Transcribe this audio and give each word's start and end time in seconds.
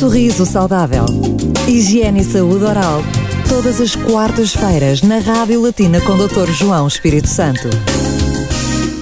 Sorriso 0.00 0.46
Saudável. 0.46 1.04
Higiene 1.68 2.22
e 2.22 2.24
Saúde 2.24 2.64
Oral. 2.64 3.02
Todas 3.46 3.82
as 3.82 3.94
quartas-feiras 3.94 5.02
na 5.02 5.18
Rádio 5.18 5.60
Latina 5.60 6.00
com 6.00 6.16
Dr. 6.16 6.50
João 6.52 6.88
Espírito 6.88 7.28
Santo. 7.28 7.68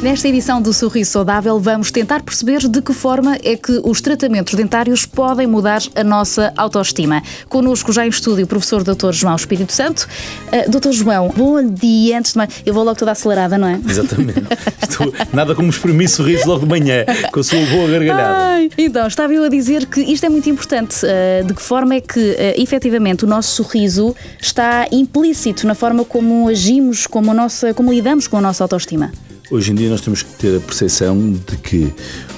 Nesta 0.00 0.28
edição 0.28 0.62
do 0.62 0.72
Sorriso 0.72 1.10
Saudável, 1.10 1.58
vamos 1.58 1.90
tentar 1.90 2.22
perceber 2.22 2.60
de 2.68 2.80
que 2.80 2.92
forma 2.92 3.36
é 3.42 3.56
que 3.56 3.80
os 3.82 4.00
tratamentos 4.00 4.54
dentários 4.54 5.04
podem 5.04 5.44
mudar 5.44 5.82
a 5.96 6.04
nossa 6.04 6.52
autoestima. 6.56 7.20
Connosco 7.48 7.92
já 7.92 8.06
em 8.06 8.08
estúdio 8.08 8.44
o 8.44 8.46
professor 8.46 8.84
Dr. 8.84 9.10
João 9.10 9.34
Espírito 9.34 9.72
Santo. 9.72 10.06
Uh, 10.52 10.70
Dr. 10.70 10.92
João, 10.92 11.34
bom 11.36 11.60
dia. 11.68 12.16
Antes 12.16 12.30
de 12.32 12.38
mais, 12.38 12.62
eu 12.64 12.72
vou 12.72 12.84
logo 12.84 12.96
toda 12.96 13.10
acelerada, 13.10 13.58
não 13.58 13.66
é? 13.66 13.80
Exatamente. 13.88 14.40
Estou, 14.80 15.12
nada 15.32 15.52
como 15.56 15.68
exprimir 15.68 16.08
sorriso 16.08 16.46
logo 16.46 16.60
de 16.60 16.66
manhã, 16.66 17.04
com 17.32 17.40
a 17.40 17.42
sua 17.42 17.66
boa 17.66 17.90
gargalhada. 17.90 18.38
Ai, 18.38 18.70
então, 18.78 19.04
estava 19.04 19.34
eu 19.34 19.42
a 19.42 19.48
dizer 19.48 19.84
que 19.86 20.00
isto 20.00 20.24
é 20.24 20.28
muito 20.28 20.48
importante. 20.48 20.94
Uh, 21.04 21.44
de 21.44 21.54
que 21.54 21.60
forma 21.60 21.96
é 21.96 22.00
que, 22.00 22.20
uh, 22.20 22.62
efetivamente, 22.62 23.24
o 23.24 23.26
nosso 23.26 23.64
sorriso 23.64 24.14
está 24.40 24.86
implícito 24.92 25.66
na 25.66 25.74
forma 25.74 26.04
como 26.04 26.48
agimos, 26.48 27.04
como, 27.04 27.32
a 27.32 27.34
nossa, 27.34 27.74
como 27.74 27.92
lidamos 27.92 28.28
com 28.28 28.36
a 28.36 28.40
nossa 28.40 28.62
autoestima? 28.62 29.10
Hoje 29.50 29.72
em 29.72 29.74
dia 29.74 29.88
nós 29.88 30.02
temos 30.02 30.22
que 30.22 30.30
ter 30.34 30.58
a 30.58 30.60
percepção 30.60 31.32
de 31.32 31.56
que 31.56 31.90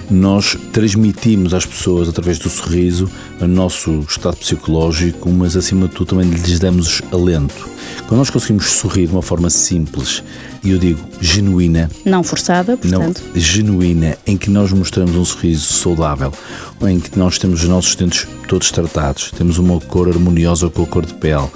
nós 0.09 0.57
transmitimos 0.73 1.53
às 1.53 1.67
pessoas 1.67 2.09
através 2.09 2.39
do 2.39 2.49
sorriso 2.49 3.11
o 3.41 3.47
nosso 3.49 4.05
estado 4.09 4.37
psicológico, 4.37 5.29
mas 5.29 5.57
acima 5.57 5.89
de 5.89 5.95
tudo 5.95 6.11
também 6.11 6.31
lhes 6.31 6.61
damos 6.61 7.03
alento. 7.11 7.69
Quando 8.07 8.19
nós 8.19 8.31
conseguimos 8.31 8.67
sorrir 8.71 9.09
de 9.09 9.13
uma 9.13 9.23
forma 9.23 9.51
simples, 9.51 10.23
e 10.63 10.71
eu 10.71 10.79
digo 10.79 11.01
genuína, 11.21 11.91
não 12.05 12.23
forçada, 12.23 12.77
portanto, 12.77 13.23
não, 13.27 13.41
genuína, 13.41 14.17
em 14.25 14.37
que 14.37 14.49
nós 14.49 14.71
mostramos 14.73 15.17
um 15.17 15.25
sorriso 15.25 15.65
saudável, 15.65 16.33
em 16.83 17.01
que 17.01 17.19
nós 17.19 17.39
temos 17.39 17.65
os 17.65 17.69
nossos 17.69 17.97
dentes 17.97 18.25
todos 18.47 18.71
tratados, 18.71 19.33
temos 19.37 19.59
uma 19.59 19.81
cor 19.81 20.09
harmoniosa 20.09 20.71
com 20.71 20.85
a 20.85 20.87
cor 20.87 21.05
de 21.05 21.15
pele, 21.15 21.49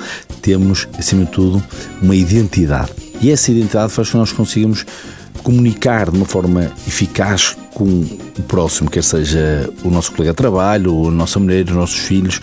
temos 0.43 0.89
acima 0.99 1.25
de 1.25 1.31
tudo 1.31 1.63
uma 2.03 2.17
identidade. 2.17 2.91
E 3.21 3.31
essa 3.31 3.53
identidade 3.53 3.93
faz 3.93 4.09
com 4.09 4.13
que 4.13 4.19
nós 4.19 4.33
consigamos 4.33 4.85
comunicar 5.43 6.11
de 6.11 6.17
uma 6.17 6.27
forma 6.27 6.73
eficaz 6.87 7.57
com 7.75 7.85
o 7.85 8.43
próximo, 8.47 8.91
quer 8.91 9.03
seja 9.03 9.71
o 9.83 9.91
nosso 9.91 10.13
colega 10.13 10.33
de 10.33 10.37
trabalho, 10.37 11.09
a 11.09 11.11
nossa 11.11 11.39
mulher, 11.39 11.67
os 11.67 11.73
nossos 11.73 11.99
filhos. 11.99 12.41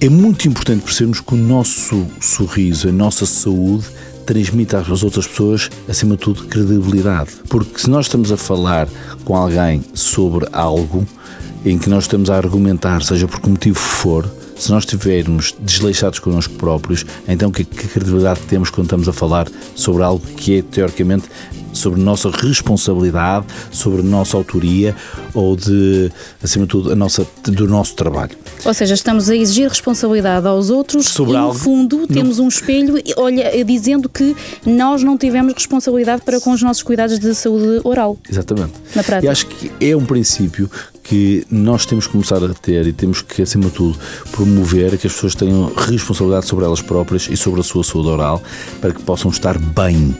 É 0.00 0.08
muito 0.08 0.46
importante 0.46 0.82
percebermos 0.82 1.20
que 1.20 1.34
o 1.34 1.36
nosso 1.36 2.06
sorriso, 2.20 2.88
a 2.88 2.92
nossa 2.92 3.26
saúde, 3.26 3.84
transmite 4.24 4.76
às 4.76 5.02
outras 5.02 5.26
pessoas, 5.26 5.70
acima 5.88 6.14
de 6.14 6.22
tudo, 6.22 6.44
credibilidade. 6.44 7.30
Porque 7.48 7.80
se 7.80 7.88
nós 7.88 8.06
estamos 8.06 8.30
a 8.30 8.36
falar 8.36 8.86
com 9.24 9.34
alguém 9.34 9.82
sobre 9.94 10.46
algo 10.52 11.06
em 11.64 11.78
que 11.78 11.88
nós 11.88 12.04
estamos 12.04 12.28
a 12.30 12.36
argumentar, 12.36 13.02
seja 13.02 13.26
por 13.26 13.40
que 13.40 13.48
motivo 13.48 13.78
for, 13.78 14.30
se 14.54 14.70
nós 14.70 14.84
estivermos 14.84 15.54
desleixados 15.58 16.18
connosco 16.18 16.54
próprios, 16.54 17.06
então 17.26 17.50
que, 17.50 17.64
que 17.64 17.88
credibilidade 17.88 18.40
temos 18.40 18.70
quando 18.70 18.86
estamos 18.86 19.08
a 19.08 19.12
falar 19.12 19.48
sobre 19.74 20.02
algo 20.02 20.24
que 20.36 20.58
é, 20.58 20.62
teoricamente, 20.62 21.28
sobre 21.78 22.00
nossa 22.00 22.30
responsabilidade, 22.30 23.46
sobre 23.70 24.02
nossa 24.02 24.36
autoria 24.36 24.94
ou 25.32 25.56
de, 25.56 26.10
acima 26.42 26.64
de 26.64 26.70
tudo, 26.70 26.92
a 26.92 26.96
nossa, 26.96 27.26
do 27.44 27.66
nosso 27.66 27.94
trabalho. 27.94 28.36
Ou 28.64 28.74
seja, 28.74 28.94
estamos 28.94 29.30
a 29.30 29.36
exigir 29.36 29.68
responsabilidade 29.68 30.46
aos 30.46 30.70
outros 30.70 31.06
sobre 31.06 31.34
e, 31.34 31.36
no 31.36 31.42
algo, 31.44 31.58
fundo, 31.58 32.06
temos 32.06 32.38
no... 32.38 32.44
um 32.44 32.48
espelho 32.48 33.00
olha, 33.16 33.64
dizendo 33.64 34.08
que 34.08 34.36
nós 34.66 35.02
não 35.02 35.16
tivemos 35.16 35.54
responsabilidade 35.54 36.22
para 36.22 36.40
com 36.40 36.52
os 36.52 36.62
nossos 36.62 36.82
cuidados 36.82 37.18
de 37.18 37.34
saúde 37.34 37.80
oral. 37.84 38.18
Exatamente. 38.28 38.72
Na 38.94 39.02
prática. 39.02 39.26
E 39.26 39.28
acho 39.28 39.46
que 39.46 39.70
é 39.80 39.96
um 39.96 40.04
princípio 40.04 40.70
que 41.08 41.46
nós 41.50 41.86
temos 41.86 42.06
que 42.06 42.12
começar 42.12 42.44
a 42.44 42.52
ter 42.52 42.86
e 42.86 42.92
temos 42.92 43.22
que, 43.22 43.40
acima 43.40 43.64
de 43.64 43.70
tudo, 43.70 43.98
promover 44.30 44.98
que 44.98 45.06
as 45.06 45.12
pessoas 45.14 45.34
tenham 45.34 45.72
responsabilidade 45.74 46.46
sobre 46.46 46.66
elas 46.66 46.82
próprias 46.82 47.28
e 47.30 47.36
sobre 47.36 47.60
a 47.60 47.62
sua 47.64 47.82
saúde 47.82 48.08
oral 48.08 48.42
para 48.78 48.92
que 48.92 49.02
possam 49.02 49.30
estar 49.30 49.58
bem. 49.58 50.14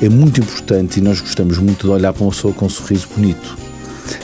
É 0.00 0.08
muito 0.08 0.38
importante 0.38 0.98
e 0.98 1.02
nós 1.02 1.20
gostamos 1.20 1.58
muito 1.58 1.86
de 1.88 1.92
olhar 1.92 2.12
para 2.12 2.22
uma 2.22 2.30
pessoa 2.30 2.54
com 2.54 2.66
um 2.66 2.68
sorriso 2.68 3.08
bonito. 3.16 3.58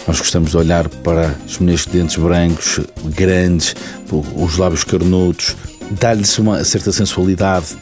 Nós 0.06 0.20
gostamos 0.20 0.52
de 0.52 0.56
olhar 0.56 0.88
para 0.88 1.36
os 1.44 1.58
meninos 1.58 1.84
de 1.84 1.90
dentes 1.90 2.16
brancos, 2.16 2.80
grandes, 3.06 3.74
os 4.36 4.56
lábios 4.58 4.84
carnudos, 4.84 5.56
dar-lhes 5.90 6.38
uma 6.38 6.62
certa 6.62 6.92
sensualidade, 6.92 7.76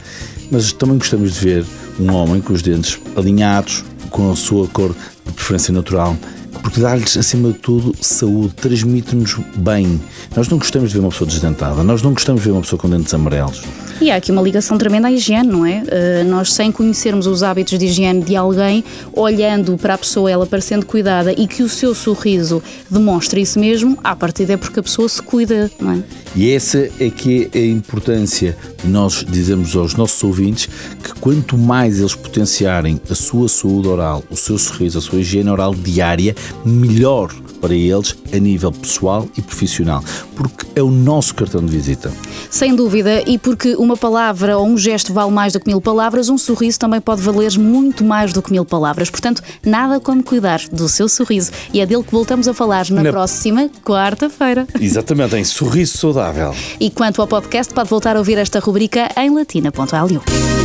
mas 0.49 0.71
também 0.73 0.97
gostamos 0.97 1.35
de 1.35 1.39
ver 1.39 1.65
um 1.99 2.11
homem 2.11 2.41
com 2.41 2.53
os 2.53 2.63
dentes 2.63 2.99
alinhados, 3.15 3.85
com 4.09 4.31
a 4.31 4.35
sua 4.35 4.67
cor 4.67 4.95
de 5.25 5.31
preferência 5.33 5.71
natural, 5.71 6.17
porque 6.65 6.81
dá-lhes, 6.81 7.15
acima 7.15 7.49
de 7.51 7.59
tudo, 7.59 7.93
saúde, 8.01 8.55
transmite-nos 8.55 9.37
bem. 9.55 10.01
Nós 10.35 10.49
não 10.49 10.57
gostamos 10.57 10.89
de 10.89 10.95
ver 10.95 11.01
uma 11.01 11.11
pessoa 11.11 11.29
desdentada, 11.29 11.83
nós 11.83 12.01
não 12.01 12.11
gostamos 12.11 12.41
de 12.41 12.49
ver 12.49 12.53
uma 12.53 12.61
pessoa 12.61 12.79
com 12.79 12.89
dentes 12.89 13.13
amarelos. 13.13 13.61
E 14.01 14.09
há 14.09 14.15
aqui 14.15 14.31
uma 14.31 14.41
ligação 14.41 14.75
tremenda 14.75 15.07
à 15.07 15.11
higiene, 15.11 15.47
não 15.47 15.63
é? 15.63 15.83
Uh, 15.83 16.27
nós, 16.27 16.51
sem 16.51 16.71
conhecermos 16.71 17.27
os 17.27 17.43
hábitos 17.43 17.77
de 17.77 17.85
higiene 17.85 18.23
de 18.23 18.35
alguém, 18.35 18.83
olhando 19.13 19.77
para 19.77 19.93
a 19.93 19.97
pessoa, 19.97 20.29
ela 20.29 20.47
parecendo 20.47 20.87
cuidada 20.87 21.31
e 21.33 21.45
que 21.45 21.61
o 21.61 21.69
seu 21.69 21.93
sorriso 21.93 22.63
demonstra 22.89 23.39
isso 23.39 23.59
mesmo, 23.59 23.95
à 24.03 24.15
partida 24.15 24.53
é 24.53 24.57
porque 24.57 24.79
a 24.79 24.83
pessoa 24.83 25.07
se 25.07 25.21
cuida, 25.21 25.69
não 25.79 25.91
é? 25.91 26.03
E 26.35 26.51
essa 26.51 26.89
é 26.99 27.09
que 27.09 27.49
é 27.53 27.59
a 27.59 27.65
importância 27.65 28.57
de 28.83 28.89
nós 28.89 29.25
dizermos 29.27 29.73
aos 29.75 29.95
nossos 29.95 30.21
ouvintes 30.21 30.67
que 31.01 31.13
quanto 31.21 31.57
mais 31.57 31.99
eles 31.99 32.13
potenciarem 32.13 32.99
a 33.09 33.15
sua 33.15 33.47
saúde 33.47 33.87
oral, 33.87 34.21
o 34.29 34.35
seu 34.35 34.57
sorriso, 34.57 34.97
a 34.97 35.01
sua 35.01 35.19
higiene 35.19 35.49
oral 35.49 35.73
diária, 35.73 36.35
melhor 36.65 37.33
para 37.65 37.73
eles 37.73 38.15
a 38.31 38.37
nível 38.37 38.71
pessoal 38.71 39.27
e 39.35 39.41
profissional, 39.41 40.03
porque 40.35 40.67
é 40.75 40.83
o 40.83 40.91
nosso 40.91 41.33
cartão 41.33 41.65
de 41.65 41.71
visita. 41.71 42.13
Sem 42.51 42.75
dúvida, 42.75 43.23
e 43.25 43.39
porque 43.39 43.75
uma 43.75 43.97
palavra 43.97 44.55
ou 44.55 44.67
um 44.67 44.77
gesto 44.77 45.11
vale 45.11 45.31
mais 45.31 45.53
do 45.53 45.59
que 45.59 45.67
mil 45.67 45.81
palavras, 45.81 46.29
um 46.29 46.37
sorriso 46.37 46.77
também 46.77 47.01
pode 47.01 47.23
valer 47.23 47.57
muito 47.57 48.03
mais 48.03 48.31
do 48.31 48.41
que 48.43 48.51
mil 48.51 48.63
palavras. 48.63 49.09
Portanto, 49.09 49.41
nada 49.65 49.99
como 49.99 50.21
cuidar 50.21 50.61
do 50.71 50.87
seu 50.87 51.09
sorriso. 51.09 51.49
E 51.73 51.81
é 51.81 51.87
dele 51.87 52.03
que 52.03 52.11
voltamos 52.11 52.47
a 52.47 52.53
falar 52.53 52.87
na, 52.91 53.01
na... 53.01 53.09
próxima 53.09 53.67
quarta-feira. 53.83 54.67
Exatamente, 54.79 55.35
em 55.35 55.43
Sorriso 55.43 55.97
Saudável. 55.97 56.53
E 56.79 56.91
quanto 56.91 57.19
ao 57.19 57.27
podcast, 57.27 57.73
pode 57.73 57.89
voltar 57.89 58.15
a 58.15 58.19
ouvir 58.19 58.37
esta 58.37 58.59
rubrica 58.59 59.09
em 59.17 59.33
latina.lu. 59.33 60.21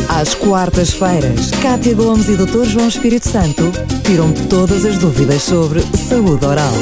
Às 0.07 0.35
quartas-feiras, 0.35 1.49
Cátia 1.63 1.95
Gomes 1.95 2.29
e 2.29 2.35
Dr. 2.35 2.65
João 2.65 2.87
Espírito 2.87 3.27
Santo 3.27 3.71
tiram 4.05 4.31
todas 4.49 4.85
as 4.85 4.99
dúvidas 4.99 5.41
sobre 5.41 5.81
saúde 5.97 6.45
oral. 6.45 6.73